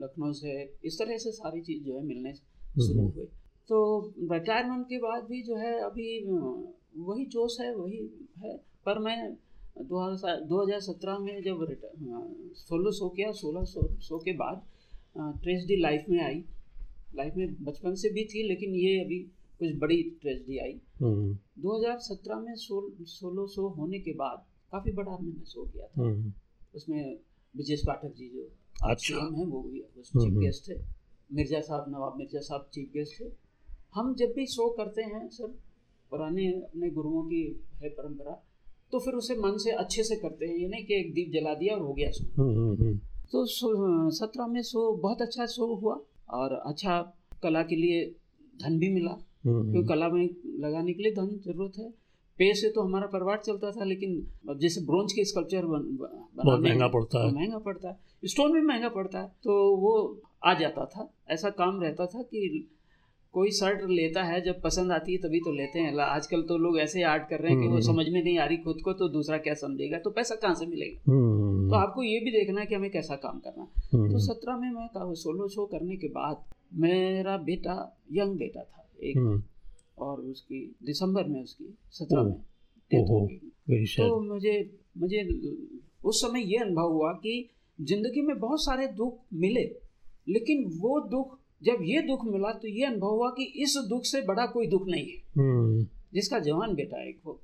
Lucknow 0.04 0.31
से 0.33 0.54
इस 0.86 1.00
तरह 1.00 1.18
से 1.18 1.31
सारी 1.33 1.62
चीज़ 1.63 1.83
जो 1.83 1.98
है 1.98 2.04
मिलने 2.06 2.33
शुरू। 2.33 3.07
हुई 3.09 3.25
तो 3.69 3.77
रिटायरमेंट 4.31 4.86
के 4.86 4.98
बाद 5.00 5.24
भी 5.24 5.42
जो 5.44 5.56
है 5.57 5.74
अभी 5.86 6.07
वही 7.00 7.25
जोश 7.27 7.60
है 7.62 7.74
वही 7.75 8.00
है। 8.44 8.56
पर 8.86 9.00
मैं 9.00 9.18
दो 9.81 10.62
हज़ार 10.62 10.80
सत्रह 10.81 11.18
में 11.19 11.42
जब 11.44 11.65
सोलह 12.57 12.92
सौ 12.92 13.10
किया 13.10 13.31
सोलह 13.39 13.63
सौ 13.65 13.88
सौ 14.01 14.18
के 14.19 14.33
बाद 14.36 14.62
ट्रेजडी 15.44 15.81
लाइफ 15.81 16.06
में 16.10 16.19
आई। 16.24 16.44
लाइफ 17.15 17.33
में 17.38 17.63
बचपन 17.63 17.95
से 17.95 18.09
भी 18.09 18.25
थी 18.25 18.48
लेकिन 18.48 18.75
ये 18.75 19.04
अभी 19.04 19.19
कुछ 19.59 19.75
बड़ी 19.77 20.04
ट्रेजडी 20.21 20.57
आई। 20.57 20.80
2017 21.04 22.33
हम्म। 22.33 22.45
में 22.45 22.56
सोलो 22.56 23.48
शो 23.48 23.68
होने 23.68 24.00
के 24.00 24.13
बाद 24.13 24.45
काफ़ी 24.71 24.92
बड़ा 24.92 25.18
मैंने 25.18 25.45
शो 25.45 25.65
किया 25.65 25.88
था। 25.88 26.01
हम्म। 26.01 26.33
उसमें 26.75 27.19
विजय 27.56 27.75
पाठक 27.75 28.13
जी 28.15 28.30
जो 28.30 28.50
अच्छा। 28.89 29.15
है 29.15 29.45
वो 29.45 29.62
भी 29.62 29.80
चीफ 29.98 30.33
गेस्ट 30.33 30.69
थे 30.69 30.80
मिर्ज़ा 31.33 31.59
साहब 31.59 31.86
नवाब 31.89 32.18
मिर्ज़ा 32.18 32.39
साहब 32.39 32.69
चीफ 32.74 32.92
गेस्ट 32.94 33.21
थे 33.21 33.25
हम 33.95 34.15
जब 34.15 34.33
भी 34.36 34.45
शो 34.45 34.69
करते 34.69 35.01
हैं 35.01 35.30
सर 35.30 35.48
पुराने 36.10 36.48
अपने 36.48 36.89
गुरुओं 36.89 37.24
की 37.24 37.62
है 37.83 37.89
परंपरा 37.89 38.44
तो 38.92 39.00
फिर 39.00 39.13
उसे 39.13 39.36
मन 39.36 39.57
से 39.57 39.71
अच्छे 39.71 40.03
से 40.03 40.15
करते 40.15 40.45
हैं। 40.45 40.56
ये 40.56 40.68
नहीं 40.68 40.86
कि 40.86 40.94
एक 40.94 41.13
दीप 41.13 41.31
जला 41.31 41.53
दिया 41.53 41.75
और 41.75 41.81
हो 41.81 41.94
गया 41.94 42.12
शो। 42.12 42.44
हम्म, 42.44 42.98
तो 43.31 43.45
सत्रह 44.12 44.48
में 44.48 44.62
शो 44.62 44.95
बहुत 44.95 45.21
अच्छा 45.21 45.45
शो 45.45 45.75
हुआ। 45.75 46.00
और 46.29 46.53
अच्छा 46.65 47.13
कला 47.44 47.62
के 47.63 47.75
लिए 47.75 48.06
धन 48.63 48.79
भी 48.79 48.89
मिला। 48.89 49.12
हम्म, 49.12 49.62
क्योंकि 49.62 49.77
हम्म। 49.77 49.88
कला 49.88 50.09
में 50.09 50.29
लगाने 50.59 50.94
के 50.94 51.03
लिए 51.03 51.12
धन 51.12 51.27
ज़रूरत 51.27 51.74
है। 51.79 51.89
पे 52.38 52.53
से 52.53 52.69
तो 52.69 52.81
हमारा 52.81 53.07
परिवार 53.07 53.38
चलता 53.38 53.71
था 53.71 53.83
लेकिन 53.83 54.27
अब 54.50 54.59
जैसे 54.59 54.81
ब्रोंज 54.81 55.13
के 55.13 55.24
स्कल्पचर 55.25 55.65
बनाने 55.65 56.69
महँगा 56.69 56.88
पड़ता 56.88 57.27
है। 57.27 57.33
महँगा 57.33 57.57
पड़ता 57.57 57.89
है। 57.89 57.97
स्टोन 58.25 58.53
भी 58.53 58.62
महँगा 58.62 58.89
पड़ता 58.89 59.19
है। 59.19 59.27
तो 59.27 59.75
वो 59.75 60.21
आ 60.45 60.53
जाता 60.53 60.85
था। 60.85 61.13
ऐसा 61.29 61.50
काम 61.50 61.81
रहता 61.81 62.06
था 62.06 62.21
कि 62.21 62.69
कोई 63.33 63.51
शर्ट 63.51 63.81
लेता 63.89 64.24
है 64.24 64.41
जब 64.41 64.62
पसंद 64.62 64.91
आती 64.91 65.12
है 65.12 65.18
तभी 65.18 65.39
तो 65.39 65.51
लेते 65.51 65.79
हैं। 65.79 65.97
आजकल 65.97 66.41
तो 66.41 66.57
लोग 66.57 66.79
ऐसे 66.79 67.03
आर्ट 67.03 67.29
कर 67.29 67.39
रहे 67.39 67.51
हैं 67.51 67.62
कि 67.62 67.68
वो 67.68 67.74
हम्म, 67.74 67.85
समझ 67.85 68.09
में 68.09 68.24
नहीं 68.24 68.38
आ 68.38 68.45
रही 68.45 68.57
खुद 68.57 68.77
को 68.85 68.94
तो 68.94 69.09
दूसरा 69.09 69.38
क्या 69.38 69.53
समझेगा? 69.53 69.97
तो 69.97 70.09
पैसा 70.09 70.35
कहाँ 70.35 70.53
से 70.56 70.65
मिलेगा? 70.65 71.00
तो 71.69 71.75
आपको 71.75 72.03
ये 72.03 72.19
भी 72.19 72.31
देखना 72.31 72.61
है 72.61 72.67
कि 72.67 72.75
हमें 72.75 72.89
कैसा 72.91 73.15
काम 73.15 73.39
करना 73.39 73.63
है। 73.63 74.09
तो 74.11 74.19
सत्रह 74.19 74.57
में 74.57 74.69
मैं 74.71 75.13
सोलो 75.15 75.47
शो 75.47 75.65
करने 75.65 75.95
के 75.95 76.07
बाद 76.09 76.43
मेरा 76.79 77.37
बेटा 77.43 77.75
यंग 78.12 78.38
बेटा 78.38 78.63
था 78.63 78.88
एक 79.03 79.17
हम्म। 79.17 79.41
और 79.97 80.21
उसकी 80.21 80.59
दिसंबर 80.86 81.27
में 81.27 81.41
उसकी 81.43 81.74
सत्रह 81.91 82.24
में 82.24 82.33
डेथ 82.91 83.09
हो 83.09 83.25
गई। 83.25 83.39
तो 83.97 84.19
मुझे 84.21 84.53
मुझे 84.97 85.24
उस 86.05 86.21
समय 86.21 86.43
ये 86.43 86.57
अनुभव 86.57 86.91
हुआ 86.91 87.12
कि 87.13 87.33
ज़िंदगी 87.79 88.21
में 88.21 88.39
बहुत 88.39 88.63
सारे 88.63 88.88
दुख 88.93 89.19
मिले 89.33 89.63
लेकिन 90.29 90.63
वो 90.79 91.00
दुख 91.09 91.38
जब 91.63 91.77
ये 91.83 92.01
दुख 92.01 92.25
मिला 92.25 92.51
तो 92.53 92.67
ये 92.67 92.86
अनुभव 92.86 93.09
हुआ 93.09 93.29
कि 93.29 93.43
इस 93.63 93.77
दुख 93.89 94.05
से 94.05 94.21
बड़ा 94.21 94.45
कोई 94.45 94.67
दुख 94.67 94.88
नहीं 94.88 95.05
है। 95.05 95.17
हम्म। 95.38 95.86
जिसका 96.13 96.39
जवान 96.39 96.74
बेटा 96.75 97.01
एक 97.09 97.19
हो 97.25 97.39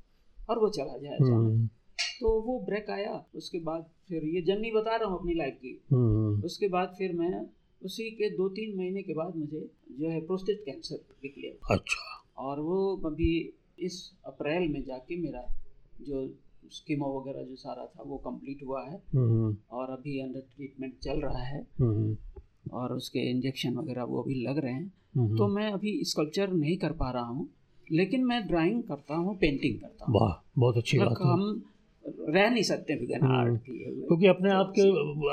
और 0.50 0.60
वो 0.60 0.70
चला 0.70 0.98
जाए 0.98 1.18
हम्म। 1.18 1.70
तो 2.00 2.42
वो 2.42 2.60
ब्रेक 2.60 2.90
आया। 2.90 3.26
उसके 3.36 3.60
बाद 3.60 3.86
फिर 4.08 4.24
ये 4.24 4.42
जर्नी 4.42 4.72
बता 4.72 4.96
रहा 4.96 5.10
हूँ 5.10 5.20
अपनी 5.20 5.34
लाइफ 5.34 5.60
की। 5.66 5.82
उसके 6.46 6.68
बाद 6.68 6.96
फिर 6.98 7.14
मैं 7.14 7.46
उसी 7.86 8.12
के 8.12 8.30
दो 8.30 8.50
तीन 8.50 8.78
महीने 8.78 9.02
के 9.02 9.14
बाद 9.14 9.36
मुझे 9.36 9.70
जो 9.92 10.10
है 10.10 10.22
प्रोस्टेट 10.22 10.62
कैंसर 10.66 10.96
निकले 10.96 11.48
अच्छा। 11.48 12.24
और 12.38 12.60
वो 12.60 13.02
अभी 13.06 13.54
इस 13.80 14.12
अप्रैल 14.26 14.70
में 14.70 14.84
जाके 14.84 15.18
मेरा 15.18 15.56
जो 16.02 16.34
स्कीमो 16.72 17.20
वगैरह 17.20 17.44
जो 17.44 17.56
सारा 17.56 17.86
था 17.86 18.04
वो 18.04 18.18
कंप्लीट 18.18 18.64
हुआ 18.64 18.84
है। 18.86 19.02
हम्म। 19.16 19.58
और 19.72 19.90
अभी 19.90 20.20
अंडर 20.20 20.40
ट्रीटमेंट 20.40 20.98
चल 20.98 21.20
रहा 21.20 21.44
है। 21.44 21.68
हम्म। 21.80 22.18
और 22.74 22.94
उसके 22.94 23.20
इंजेक्शन 23.20 23.76
वगैरह 23.76 24.04
वो 24.04 24.22
अभी 24.22 24.44
लग 24.48 24.58
रहे 24.58 24.74
हैं। 24.74 24.94
हम्म। 25.16 25.38
तो 25.38 25.48
मैं 25.48 25.72
अभी 25.72 26.04
स्कल्पचर 26.04 26.52
नहीं 26.54 26.78
कर 26.78 26.92
पा 26.92 27.12
रहा 27.12 27.24
हूँ। 27.24 27.50
लेकिन 27.92 28.24
मैं 28.24 28.48
ड्राइंग 28.48 28.84
करता 28.84 29.16
हूँ 29.16 29.38
पेंटिंग 29.38 29.80
करता 29.80 30.06
हूँ। 30.06 30.36
बहुत 30.58 30.78
अच्छी 30.78 31.00
बात 31.00 31.08
है। 31.08 31.16
हम 31.16 31.64
रह 32.30 32.50
नहीं 32.50 32.64
सकते 32.64 32.96
बिना 32.96 33.40
आर्ट 33.40 33.62
क्योंकि 33.70 34.28
अपने 34.28 34.52
आप 34.52 34.74
के 34.80 34.82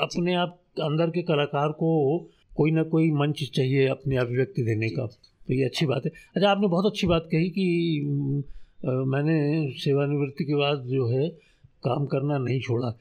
अपने 0.01 0.33
आप 0.33 0.61
अंदर 0.81 1.09
के 1.09 1.21
कलाकार 1.21 1.69
को 1.69 2.17
कोई 2.57 2.71
ना 2.71 2.83
कोई 2.83 3.11
मंच 3.11 3.51
चाहिए 3.53 3.87
अपने 3.87 4.17
अभिव्यक्ति 4.17 4.61
देने 4.61 4.89
का। 4.89 5.05
तो 5.47 5.53
ये 5.53 5.63
अच्छी 5.63 5.85
बात 5.85 6.01
है। 6.05 6.11
अच्छा 6.35 6.49
आपने 6.49 6.67
बहुत 6.67 6.85
अच्छी 6.85 7.07
बात 7.07 7.29
कही 7.31 7.49
कि 7.49 7.65
आ, 8.87 8.91
मैंने 8.91 9.69
सेवानिवृत्ति 9.71 10.43
के 10.43 10.55
बाद 10.55 10.77
जो 10.77 11.07
है 11.07 11.29
काम 11.83 12.05
करना 12.05 12.37
नहीं 12.37 12.59
छोड़ा। 12.59 12.91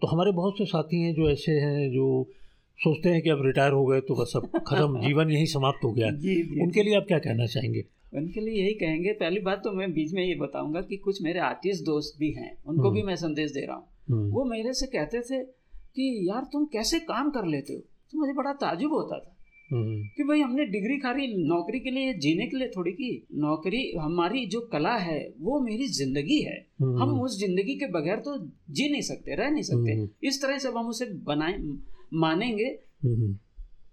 तो 0.00 0.06
हमारे 0.06 0.32
बहुत 0.32 0.58
से 0.58 0.64
साथी 0.64 1.00
हैं 1.02 1.14
जो 1.14 1.30
ऐसे 1.30 1.52
हैं 1.52 1.90
जो 1.90 2.28
सोचते 2.84 3.08
हैं 3.08 3.22
कि 3.22 3.30
अब 3.30 3.46
रिटायर 3.46 3.72
हो 3.72 3.86
गए 3.86 4.00
तो 4.00 4.14
बस 4.14 4.32
अब 4.36 4.46
खत्म 4.66 5.00
जीवन 5.06 5.30
यही 5.30 5.46
समाप्त 5.46 5.84
हो 5.84 5.92
गया 5.92 6.10
जी, 6.10 6.42
जी, 6.42 6.62
उनके 6.62 6.82
लिए 6.82 6.96
आप 6.96 7.04
क्या 7.08 7.18
कहना 7.18 7.46
चाहेंगे? 7.46 7.84
उनके 8.12 8.40
लिए 8.40 8.62
यही 8.62 8.74
कहेंगे 8.74 9.12
पहली 9.12 9.40
बात 9.40 9.60
तो 9.64 9.72
मैं 9.72 9.92
बीच 9.92 10.12
में 10.12 10.22
ये 10.24 10.34
बताऊँगा 10.34 10.80
कि 10.80 10.96
कुछ 10.96 11.22
मेरे 11.22 11.40
आर्टिस्ट 11.40 11.84
दोस्त 11.84 12.18
भी 12.18 12.30
हैं 12.32 12.50
उनको 12.66 12.82
हम्म। 12.82 12.94
भी 12.94 13.02
मैं 13.02 13.16
संदेश 13.16 13.50
दे 13.50 13.66
रहा 13.66 13.76
हूँ 13.76 13.86
हम्म। 14.10 14.30
वो 14.30 14.44
मेरे 14.44 14.72
से 14.72 14.86
कहते 14.86 15.20
थे 15.20 15.42
कि 15.94 16.28
यार 16.28 16.44
तुम 16.52 16.64
कैसे 16.64 16.98
काम 16.98 17.30
कर 17.30 17.46
लेते 17.46 17.72
हो 17.72 17.80
तो 18.12 18.18
मुझे 18.18 18.32
बड़ा 18.32 18.52
ताजुब 18.52 18.92
होता 18.92 19.18
था 19.18 19.36
हम्म। 19.70 20.02
कि 20.16 20.24
भाई 20.24 20.40
हमने 20.40 20.64
डिग्री 20.66 20.98
खाली 20.98 21.26
नौकरी 21.48 21.80
के 21.80 21.90
लिए 21.90 22.14
जीने 22.14 22.46
के 22.46 22.56
लिए 22.56 22.68
थोड़ी 22.68 22.92
की 22.92 23.10
नौकरी 23.38 23.82
हमारी 23.98 24.44
जो 24.46 24.60
कला 24.72 24.96
है 24.98 25.18
वो 25.40 25.60
मेरी 25.60 25.86
ज़िंदगी 25.88 26.40
है। 26.42 26.56
हम 27.00 27.20
उस 27.20 27.38
ज़िंदगी 27.38 27.74
के 27.74 27.86
बगैर 27.92 28.16
तो 28.18 28.36
जी 28.70 28.88
नहीं 28.90 29.02
सकते 29.02 29.34
रह 29.34 29.50
नहीं 29.50 29.62
सकते। 29.62 30.28
इस 30.28 30.42
तरह 30.42 30.58
से 30.58 30.68
हम 30.68 30.88
उसे 30.88 31.06
बनाए 31.24 31.56
मानेंगे 32.14 32.70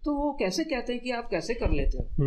तो 0.05 0.13
वो 0.13 0.31
कैसे 0.39 0.63
कहते 0.63 0.93
हैं 0.93 1.01
कि 1.01 1.11
आप 1.11 1.27
कैसे 1.31 1.53
कर 1.53 1.71
लेते 1.71 1.97
हो 1.97 2.25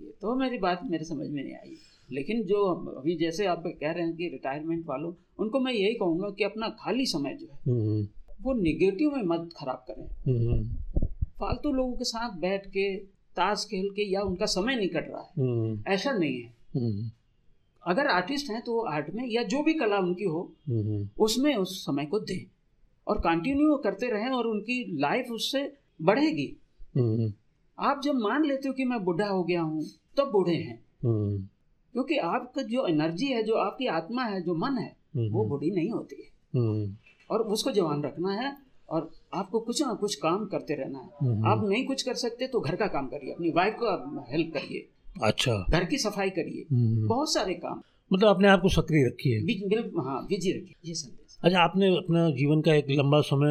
ये 0.00 0.10
तो 0.20 0.34
मेरी 0.36 0.58
बात 0.58 0.80
मेरे 0.84 1.04
समझ 1.04 1.28
में 1.30 1.42
नहीं 1.42 1.54
आई। 1.54 1.76
लेकिन 2.12 2.42
जो 2.42 2.64
अभी 2.98 3.16
जैसे 3.16 3.46
आप 3.46 3.62
कह 3.66 3.90
रहे 3.92 4.04
हैं 4.04 4.16
कि 4.16 4.28
रिटायरमेंट 4.28 4.86
वालों 4.86 5.12
उनको 5.38 5.60
मैं 5.60 5.72
यही 5.72 5.94
कहूँगा 5.94 6.30
कि 6.30 6.44
अपना 6.44 6.68
खाली 6.68 7.06
समय 7.06 7.34
जो 7.34 7.46
है 7.46 8.02
वो 8.42 8.52
निगेटिव 8.52 9.10
में 9.10 9.22
मत 9.22 9.50
खराब 9.56 9.84
करें। 9.90 10.06
फालतू 11.40 11.72
लोगों 11.72 11.96
के 11.96 12.04
साथ 12.04 12.38
बैठ 12.38 12.66
के 12.66 12.96
ताश 13.36 13.64
खेल 13.70 13.90
के 13.90 14.12
या 14.12 14.22
उनका 14.22 14.46
समय 14.46 14.76
नहीं 14.76 14.88
कट 14.88 15.08
रहा 15.08 15.20
है। 15.20 15.30
हम्म। 15.38 15.84
ऐसा 15.88 16.12
नहीं 16.12 16.42
है। 16.42 16.54
हम्म। 16.74 17.10
अगर 17.86 18.06
आर्टिस्ट 18.06 18.50
हैं 18.50 18.62
तो 18.62 18.72
वो 18.72 18.80
आर्ट 18.80 19.14
में 19.14 19.26
या 19.26 19.42
जो 19.42 19.62
भी 19.62 19.74
कला 19.74 19.98
उनकी 19.98 20.24
हो 20.24 20.52
हम्म। 20.68 21.08
उसमें 21.18 21.54
उस 21.56 21.86
समय 21.86 22.06
को 22.06 22.18
दें 22.20 22.50
और 23.08 23.18
कंटिन्यू 23.18 23.76
करते 23.76 24.06
रहें 24.06 24.30
और 24.30 24.46
उनकी 24.46 24.98
लाइफ 24.98 25.26
उससे 25.30 25.72
बढ़ेगी। 26.02 26.56
आप 27.80 28.00
जब 28.04 28.14
मान 28.14 28.44
लेते 28.44 28.68
हो 28.68 28.74
कि 28.74 28.84
मैं 28.84 29.04
बुढ़ा 29.04 29.26
हो 29.26 29.44
गया 29.44 29.62
हूँ 29.62 29.82
तब 29.82 29.90
तो 30.16 30.26
बूढ़े 30.26 30.54
हैं। 30.54 30.84
क्योंकि 31.92 32.16
आपका 32.16 32.62
जो 32.62 32.86
एनर्जी 32.86 33.26
है 33.26 33.42
जो 33.42 33.54
आपकी 33.54 33.86
आत्मा 33.86 34.22
है 34.22 34.42
जो 34.42 34.54
मन 34.54 34.78
है 34.78 34.96
वो 35.16 35.44
बूढ़ी 35.44 35.70
नहीं 35.70 35.90
होती 35.90 36.16
है। 36.16 36.30
और 37.30 37.40
उसको 37.40 37.70
जवान 37.70 38.02
रखना 38.02 38.32
है 38.32 38.56
और 38.90 39.10
आपको 39.34 39.60
कुछ 39.60 39.86
ना 39.86 39.94
कुछ 39.94 40.14
काम 40.14 40.46
करते 40.46 40.74
रहना 40.74 40.98
है। 40.98 41.08
हम्म। 41.22 41.46
आप 41.46 41.64
नहीं 41.64 41.86
कुछ 41.86 42.02
कर 42.02 42.14
सकते 42.14 42.46
तो 42.46 42.60
घर 42.60 42.76
का 42.76 42.86
काम 42.86 43.06
करिए 43.06 43.32
अपनी 43.32 43.50
वाइफ 43.50 43.76
को 43.82 44.20
हेल्प 44.32 44.54
करिए। 44.54 44.88
अच्छा। 45.22 45.66
घर 45.70 45.84
की 45.84 45.98
सफ़ाई 45.98 46.30
करिए। 46.30 46.76
हम्म। 46.76 47.08
बहुत 47.08 47.34
सारे 47.34 47.54
काम। 47.54 47.82
मतलब 48.12 48.28
अपने 48.28 48.48
आप 48.48 48.60
को 48.60 48.68
सक्रिय 48.68 49.06
रखिए। 49.06 49.38
हाँ 50.00 50.24
बिज़ी 50.24 50.52
रखिए 50.52 50.74
ये 50.84 50.94
संदेश। 50.94 51.38
अच्छा 51.44 51.60
आपने 51.60 51.96
अपना 51.96 52.30
जीवन 52.30 52.60
का 52.60 52.74
एक 52.74 52.86
लंबा 52.90 53.20
समय 53.20 53.48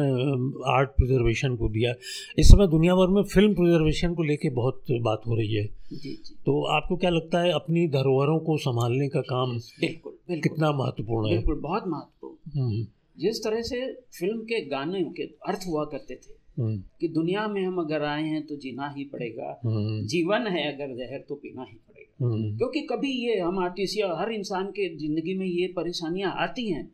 आर्ट 0.66 0.88
प्रिजर्वेशन 0.88 1.56
को 1.56 1.68
दिया। 1.68 1.94
इस 2.38 2.46
समय 2.48 2.68
दुनिया 2.68 2.94
भर 2.94 3.08
में 3.08 3.22
फ़िल्म 3.22 3.54
प्रिजर्वेशन 3.54 4.14
को 4.14 4.22
लेके 4.22 4.50
बहुत 4.50 4.84
बात 4.90 5.20
हो 5.26 5.34
रही 5.34 5.54
है। 5.54 5.64
जी 5.92 5.96
जी। 5.96 6.34
तो 6.46 6.64
आपको 6.64 6.96
क्या 6.96 7.10
लगता 7.10 7.40
है 7.40 7.52
अपनी 7.52 7.88
धरोहरों 7.88 8.38
को 8.38 8.56
संभालने 8.56 9.08
का 9.08 9.20
काम 9.20 9.58
बिल्कुल, 9.58 10.12
बिल्कुल। 10.12 10.50
कितना 10.50 10.72
महत्वपूर्ण 10.72 11.28
है? 11.28 11.36
बिल्कुल 11.36 11.54
बहुत 11.54 11.84
महत्वपूर्ण। 11.86 12.60
हम्म। 12.60 12.86
जिस 13.18 13.44
तरह 13.44 13.62
से 13.62 13.92
फ़िल्म 13.92 14.38
के 14.38 14.64
गाने 14.66 15.04
के 15.04 15.22
अर्थ 15.22 15.60
हुआ 15.68 15.84
करते 15.84 16.14
थे 16.14 16.62
हम्म। 16.62 16.82
कि 17.00 17.08
दुनिया 17.08 17.48
में 17.48 17.64
हम 17.64 17.78
अगर 17.78 18.02
आए 18.02 18.22
हैं 18.22 18.46
तो 18.46 18.56
जीना 18.56 18.94
ही 18.96 19.04
पड़ेगा। 19.04 19.60
हम्म। 19.64 20.06
जीवन 20.06 20.46
है 20.46 20.74
अगर 20.74 20.96
जहर 20.96 21.18
तो 21.28 21.34
पीना 21.34 21.62
ही। 21.62 21.80
क्योंकि 22.22 22.80
कभी 22.80 23.10
ये 23.12 23.40
हम 23.40 23.58
आर्टिस्ट 23.58 23.98
या 23.98 24.14
हर 24.16 24.32
इंसान 24.32 24.66
के 24.70 24.96
ज़िंदगी 24.96 25.34
में 25.34 25.46
ये 25.46 25.66
परेशानियाँ 25.76 26.32
आती 26.36 26.70
हैं 26.70 26.84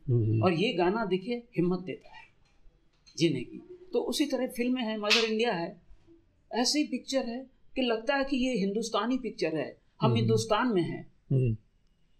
और 0.41 0.53
ये 0.53 0.73
गाना 0.73 1.05
देखिए 1.05 1.35
हिम्मत 1.57 1.79
देता 1.79 2.15
है 2.15 2.23
जीने 3.17 3.39
की। 3.39 3.61
तो 3.93 3.99
उसी 3.99 4.25
तरह 4.25 4.47
फ़िल्में 4.47 4.81
हैं 4.81 4.97
मदर 4.97 5.31
इंडिया 5.31 5.53
है। 5.53 5.81
ऐसी 6.51 6.83
पिक्चर 6.83 7.25
है 7.25 7.47
कि 7.75 7.81
लगता 7.81 8.15
है 8.15 8.23
कि 8.23 8.37
ये 8.37 8.57
हिंदुस्तानी 8.57 9.17
पिक्चर 9.17 9.55
है। 9.55 9.77
हम 10.01 10.11
हिंदुस्तान 10.15 10.67
में 10.67 10.81
हैं। 10.81 11.11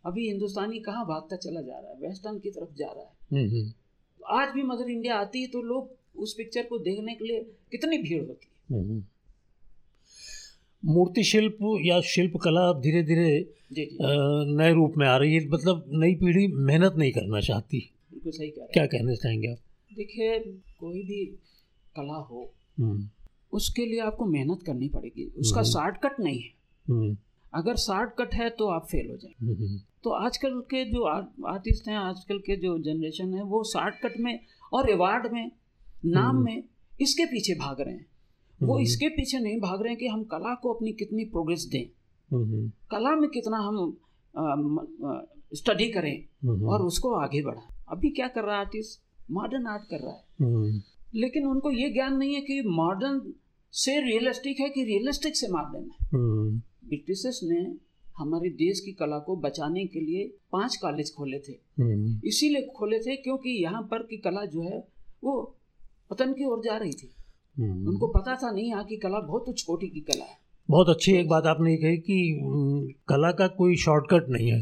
अभी 0.05 0.27
हिंदुस्तानी 0.27 0.79
कहाँ 0.79 1.05
भागता 1.05 1.35
चला 1.35 1.61
जा 1.61 1.79
रहा 1.79 1.91
है? 1.91 1.97
वेस्टर्न 1.99 2.39
की 2.39 2.49
तरफ़ 2.49 2.75
जा 2.75 2.87
रहा 2.87 3.03
है। 3.03 3.43
आज 4.27 4.53
भी 4.53 4.63
मदर 4.63 4.89
इंडिया 4.89 5.15
आती 5.15 5.41
है 5.41 5.47
तो 5.47 5.61
लोग 5.61 5.91
उस 6.15 6.33
पिक्चर 6.33 6.63
को 6.63 6.77
देखने 6.77 7.15
के 7.15 7.25
लिए 7.25 7.41
कितनी 7.71 7.97
भीड़ 7.97 8.23
होती 8.25 8.47
है। 8.51 8.79
हम्म, 8.79 8.89
हम्म। 8.89 9.03
मूर्ति 10.83 11.23
शिल्प 11.23 11.57
या 11.85 11.99
शिल्प 12.05 12.37
कला 12.43 12.71
धीरे 12.81 13.03
धीरे 13.03 13.29
नए 14.57 14.73
रूप 14.73 14.93
में 14.97 15.07
आ 15.07 15.15
रही 15.17 15.33
है। 15.35 15.47
मतलब 15.49 15.85
नई 15.93 16.15
पीढ़ी 16.15 16.47
मेहनत 16.47 16.95
नहीं 16.97 17.11
करना 17.11 17.39
चाहती। 17.41 17.79
बिल्कुल 18.11 18.31
सही 18.31 18.49
कह 18.49 18.67
क्या 18.73 18.85
कहना 18.85 19.13
चाहेंगे 19.15 19.47
आप? 19.47 19.57
देखिए 19.91 20.39
कोई 20.79 21.03
भी 21.03 21.25
कला 21.95 22.17
हो 22.21 22.49
हम्म। 22.77 23.09
उसके 23.53 23.85
लिए 23.85 23.99
आपको 24.01 24.25
मेहनत 24.25 24.63
करनी 24.65 24.87
पड़ेगी। 24.89 25.25
उसका 25.37 25.63
शॉर्टकट 25.63 26.19
नहीं 26.19 26.39
है। 26.39 27.15
अगर 27.53 27.75
शॉर्टकट 27.75 28.33
है 28.33 28.49
तो 28.49 28.67
आप 28.67 28.87
फेल 28.91 29.09
हो 29.09 29.17
जाए 29.17 29.77
तो 30.03 30.09
आजकल 30.25 30.59
के 30.69 30.83
जो 30.85 31.03
आर्टिस्ट 31.47 31.87
हैं 31.87 31.97
आजकल 31.97 32.37
के 32.39 32.55
जो 32.55 32.77
जनरेशन 32.83 33.33
है 33.33 33.43
वो 33.43 33.63
शॉर्टकट 33.63 34.19
में 34.19 34.39
और 34.73 34.89
अवार्ड 34.91 35.31
में 35.33 35.51
नाम 36.05 36.25
हम्म। 36.25 36.43
में 36.43 36.63
इसके 37.01 37.25
पीछे 37.25 37.53
भाग 37.55 37.81
रहे 37.81 37.93
हैं। 37.93 38.05
वो 38.63 38.73
हम्म। 38.73 38.83
इसके 38.83 39.09
पीछे 39.09 39.39
नहीं 39.39 39.59
भाग 39.59 39.81
रहे 39.81 39.89
हैं 39.89 39.99
कि 39.99 40.07
हम 40.07 40.23
कला 40.23 40.55
को 40.55 40.73
अपनी 40.73 40.91
कितनी 40.91 41.25
प्रोग्रेस 41.25 41.69
दें। 41.71 41.85
हम्म। 42.31 42.69
कला 42.69 43.15
में 43.15 43.29
कितना 43.29 43.57
हम 43.57 43.97
स्टडी 45.53 45.91
करें 45.91 46.47
और 46.65 46.81
उसको 46.81 47.13
आगे 47.13 47.43
बढ़ाएँ। 47.43 47.79
अभी 47.91 48.09
क्या 48.09 48.27
कर 48.27 48.43
रहा 48.43 48.53
है 48.53 48.59
आर्टिस्ट 48.59 49.01
मॉडर्न 49.31 49.67
आर्ट 49.67 49.83
कर 49.83 49.97
रहा 49.97 50.13
है। 50.13 50.23
लेकिन 51.15 51.47
उनको 51.47 51.71
ये 51.71 51.89
ज्ञान 51.89 52.17
नहीं 52.17 52.33
है 52.33 52.41
कि 52.41 52.61
मॉडर्न 52.61 53.33
से 53.71 54.01
रियलिस्टिक 54.01 54.59
है 54.59 54.69
कि 54.69 54.83
रियलिस्टिक 54.83 55.35
से 55.35 55.47
मॉडर्न 55.47 55.83
है। 55.83 56.09
ब्रिटिशर्स 56.87 57.39
ने 57.43 57.75
हमारे 58.17 58.49
देश 58.49 58.79
की 58.79 58.91
कला 58.91 59.19
को 59.19 59.35
बचाने 59.35 59.85
के 59.85 59.99
लिए 59.99 60.37
पाँच 60.51 60.75
कॉलेज 60.75 61.13
खोले 61.15 61.39
थे। 61.39 61.51
हम्म। 61.51 62.21
इसीलिए 62.25 62.61
खोले 62.61 62.99
थे 62.99 63.15
क्योंकि 63.15 63.63
यहाँ 63.63 63.81
पर 63.81 63.97
की 63.97 64.17
कला 64.17 64.45
जो 64.45 64.61
है 64.61 64.87
वो 65.23 65.55
पतन 66.09 66.33
की 66.33 66.45
ओर 66.45 66.61
जा 66.65 66.77
रही 66.77 66.91
थी। 66.91 67.07
हम्म। 67.07 67.22
उनको 67.57 68.07
पता 68.09 68.35
था 68.35 68.51
नहीं 68.51 68.67
यहाँ 68.69 68.83
की 68.83 68.97
कला 68.97 69.19
बहुत 69.21 69.45
कोटि 69.67 69.87
की 69.87 69.99
कला 70.01 70.23
है। 70.23 70.37
बहुत 70.69 70.89
अच्छी 70.89 71.13
एक 71.13 71.27
बात 71.29 71.45
आपने 71.45 71.75
कही 71.77 71.97
कि 71.99 72.17
कला 73.07 73.31
का 73.31 73.47
कोई 73.57 73.75
शॉर्टकट 73.77 74.29
नहीं 74.29 74.51
है। 74.51 74.59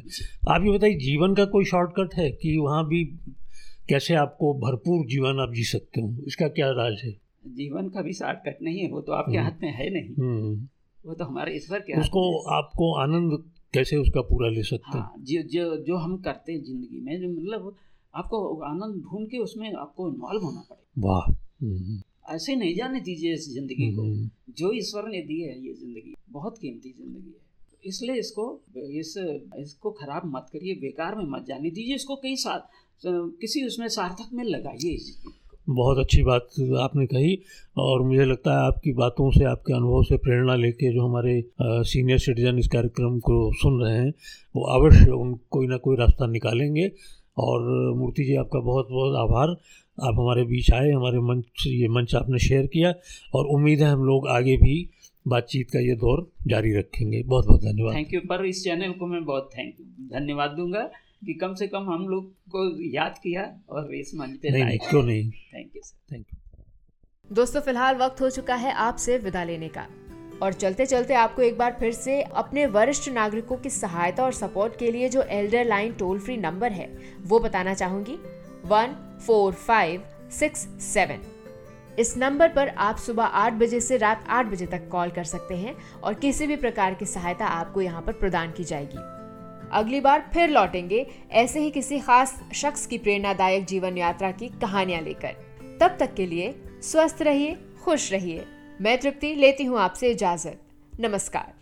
आप 0.50 0.64
ये 0.66 0.72
बताइए 0.72 0.96
जीवन 1.00 1.36
का 1.36 1.46
कोई 1.46 1.66
शॉर्टकट 1.66 2.16
है 2.16 2.30
कि 2.32 2.58
वहाँ 2.58 2.86
भी 2.88 3.04
कैसे 3.90 4.14
आपको 4.16 4.54
भरपूर 4.60 5.06
जीवन 5.08 5.40
आप 5.40 5.54
जी 5.56 5.64
सकते 5.64 6.02
हो? 6.02 6.16
इसका 6.28 6.48
क्या 6.50 6.70
राज 6.72 7.02
है? 7.04 7.12
जीवन 7.52 7.90
का 7.90 8.02
भी 8.02 8.14
शॉर्टकट 8.14 8.58
नहीं 8.64 8.80
है 8.80 8.90
वो 8.92 9.02
तो 9.02 9.14
आपके 9.14 9.38
हम्म। 9.38 9.46
हाथ 9.46 9.62
में 9.62 9.72
है 9.74 9.90
नहीं। 9.94 10.56
वो 11.06 11.14
तो 11.14 11.26
हमारे 11.26 11.56
ईश्वर 11.56 11.80
के 11.80 12.00
उसको 12.00 12.22
आपको 12.56 12.94
आनंद 13.02 13.44
कैसे 13.74 13.98
उसका 13.98 14.22
पूरा 14.22 14.50
ले 14.50 14.64
सकते 14.64 14.98
हैं? 14.98 15.04
हाँ, 15.04 15.14
जो 15.20 15.42
जो 15.44 15.78
जो 15.84 15.98
हम 15.98 16.18
करते 16.18 16.52
हैं 16.52 16.64
ज़िंदगी 16.64 17.02
में 17.02 17.20
जो 17.22 17.30
मतलब 17.30 17.76
आपको 18.14 18.56
आनंद 18.66 19.02
ढूंढ 19.02 19.28
के 19.28 19.38
उसमें 19.38 19.74
आपको 19.74 20.08
इन्वॉल्व 20.10 20.44
होना 20.44 20.64
पड़ेगा। 20.70 21.08
वाह। 21.08 21.28
हम्म। 21.62 22.02
ऐसे 22.26 22.56
नहीं 22.56 22.76
जाने 22.76 23.00
दीजिए 23.02 23.34
इस 23.34 23.50
ज़िंदगी 23.50 23.92
को। 23.96 24.02
हम्म। 24.02 24.30
जो 24.58 24.72
ईश्वर 24.74 25.08
ने 25.10 25.22
दी 25.24 25.42
है 25.42 25.58
ये 25.58 25.74
ज़िंदगी 25.74 26.16
बहुत 26.30 26.58
कीमती 26.58 26.92
ज़िंदगी 26.92 27.28
है। 27.28 27.40
इसलिए 27.86 28.20
इसको 28.20 28.44
इस 29.00 29.14
इसको 29.60 29.92
खराब 29.92 30.32
मत 30.36 30.48
करिए 30.54 30.74
बेकार 30.82 31.16
में 31.16 31.26
मत 31.30 31.46
जाने 31.48 31.70
दीजिए 31.70 31.96
इसको 31.96 32.16
कहीं 32.16 32.36
साथ 32.38 33.06
किसी 33.40 33.66
उसमें 33.66 33.88
सार्थक 33.90 34.34
में 34.34 34.44
लगाइए 34.44 34.98
बहुत 35.70 35.98
अच्छी 35.98 36.22
बात 36.24 36.48
आपने 36.80 37.06
कही 37.06 37.38
और 37.78 38.02
मुझे 38.02 38.26
लगता 38.26 38.52
है 38.52 38.68
आपकी 38.68 38.94
बातों 38.94 39.30
से 39.32 39.44
आपके 39.46 39.74
अनुभव 39.74 40.04
से 40.04 40.18
प्रेरणा 40.18 40.56
लेके 40.56 40.94
जो 40.94 41.08
हमारे 41.08 41.34
सीनियर 41.62 42.20
सिटीजन 42.20 42.60
इस 42.60 42.68
कार्यक्रम 42.68 43.20
को 43.20 43.38
सुन 43.54 43.82
रहे 43.82 43.98
हैं 43.98 44.14
वो 44.56 44.64
अवश्य 44.76 45.10
उन 45.12 45.34
कोई 45.50 45.68
ना 45.68 45.78
कोई 45.78 45.98
रास्ता 45.98 46.28
निकालेंगे। 46.28 46.88
और 47.38 47.62
मूर्ति 47.96 48.24
जी 48.24 48.36
आपका 48.36 48.60
बहुत 48.60 48.88
बहुत 48.92 49.16
आभार। 49.20 49.50
आप 49.98 50.20
हमारे 50.20 50.44
बीच 50.44 50.72
आए 50.74 50.92
हमारे 50.92 51.20
मंच 51.20 51.66
ये 51.68 51.88
मंच 51.88 52.16
आपने 52.16 52.40
शेयर 52.40 52.66
किया 52.66 52.94
और 53.34 53.46
उम्मीद 53.48 53.82
है 53.82 53.90
हम 53.90 54.04
लोग 54.04 54.28
आगे 54.28 54.58
भी 54.58 54.90
बातचीत 55.26 55.70
का 55.72 55.80
ये 55.80 55.96
दौर 55.96 56.26
जारी 56.48 56.74
रखेंगे। 56.74 57.22
बहुत 57.24 57.48
बहुत 57.48 57.62
धन्यवाद। 57.62 57.96
थैंक 57.96 58.14
यू 58.14 58.22
पर 58.30 58.46
इस 58.46 58.64
चैनल 58.64 58.92
को 58.92 59.08
मैं 59.08 59.24
बहुत 59.26 59.50
थैंक 59.58 59.80
यू 59.80 59.86
धन्यवाद 60.20 60.52
दूँगा 60.52 60.82
कि 61.26 61.34
कम 61.34 61.54
से 61.54 61.68
कम 61.68 61.90
हम 61.90 62.08
लोग 62.08 62.32
को 62.52 62.70
याद 62.94 63.18
किया 63.18 63.42
और 63.70 63.94
इस 63.96 64.16
मंच 64.16 64.38
पे 64.38 64.50
नहीं, 64.50 64.64
नहीं 64.64 64.78
क्यों 64.90 65.04
नहीं? 65.04 65.32
Thank 65.32 65.76
you 65.76 65.82
sir 65.84 66.14
thank 66.14 66.26
you 66.34 67.36
दोस्तों 67.36 67.62
फ़िलहाल 67.62 67.96
वक्त 67.96 68.22
हो 68.22 68.30
चुका 68.30 68.56
है 68.56 68.74
आपसे 68.74 69.18
विदा 69.18 69.44
लेने 69.44 69.68
का। 69.68 69.88
और 70.42 70.54
चलते 70.54 70.86
चलते 70.86 71.14
आपको 71.14 71.42
एक 71.42 71.58
बार 71.58 71.76
फिर 71.80 71.92
से 71.92 72.22
अपने 72.22 72.66
वरिष्ठ 72.66 73.10
नागरिकों 73.10 73.58
की 73.58 73.70
सहायता 73.70 74.24
और 74.24 74.34
सपोर्ट 74.34 74.78
के 74.80 74.92
लिए 74.92 75.10
जो 75.10 75.22
elder 75.22 75.66
line 75.66 75.94
toll 75.94 76.20
free 76.20 76.38
number 76.38 76.72
है, 76.72 76.90
वो 77.22 77.40
बताना 77.40 77.74
चाहूँगी। 77.74 78.18
One 78.66 78.96
four 79.28 79.54
five 79.54 80.04
six 80.40 80.68
seven 80.84 81.22
इस 82.00 82.16
नंबर 82.18 82.50
पर 82.50 82.68
आप 82.68 82.98
सुबह 82.98 83.24
आठ 83.24 83.54
बजे 83.54 83.80
से 83.80 83.98
रात 83.98 84.26
आठ 84.30 84.46
बजे 84.46 84.66
तक 84.66 84.88
कॉल 84.90 85.10
कर 85.10 85.24
सकते 85.24 85.56
हैं 85.56 85.76
और 86.04 86.14
किसी 86.14 86.48
भी 86.48 86.56
प्रकार 86.56 86.94
की 86.94 87.06
सहायता 87.06 87.46
आपको 87.46 87.82
यहाँ 87.82 88.02
पर 88.02 88.14
प्रदान 88.14 88.52
की 88.52 88.64
जाएगी। 88.64 88.98
अगली 89.72 90.00
बार 90.02 90.30
फिर 90.34 90.50
लौटेंगे 90.50 91.06
ऐसे 91.32 91.60
ही 91.60 91.70
किसी 91.72 92.00
खास 92.00 92.36
शख्स 92.54 92.86
की 92.86 92.98
प्रेरणादायक 92.98 93.66
जीवन 93.66 93.98
यात्रा 93.98 94.32
की 94.32 94.48
कहानियाँ 94.62 95.02
लेकर। 95.02 95.36
तब 95.82 95.98
तक 96.00 96.14
के 96.14 96.26
लिए 96.26 96.56
स्वस्थ 96.82 97.22
रहिए, 97.22 97.58
खुश 97.84 98.12
रहिए। 98.12 98.46
मैं 98.82 98.98
तृप्ति 98.98 99.34
लेती 99.36 99.64
हूँ 99.64 99.80
आपसे 99.80 100.10
इजाज़त। 100.12 100.60
नमस्कार। 101.00 101.61